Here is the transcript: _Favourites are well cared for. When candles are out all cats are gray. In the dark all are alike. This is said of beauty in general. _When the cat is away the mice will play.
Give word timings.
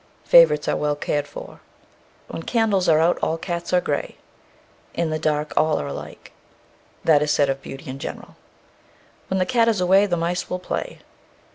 _Favourites 0.27 0.67
are 0.67 0.75
well 0.75 0.95
cared 0.95 1.27
for. 1.27 1.59
When 2.27 2.41
candles 2.41 2.89
are 2.89 2.97
out 2.97 3.19
all 3.21 3.37
cats 3.37 3.71
are 3.71 3.79
gray. 3.79 4.15
In 4.95 5.11
the 5.11 5.19
dark 5.19 5.53
all 5.55 5.79
are 5.79 5.85
alike. 5.85 6.31
This 7.03 7.21
is 7.21 7.29
said 7.29 7.49
of 7.51 7.61
beauty 7.61 7.87
in 7.87 7.99
general. 7.99 8.35
_When 9.31 9.37
the 9.37 9.45
cat 9.45 9.67
is 9.67 9.79
away 9.79 10.07
the 10.07 10.17
mice 10.17 10.49
will 10.49 10.57
play. 10.57 11.01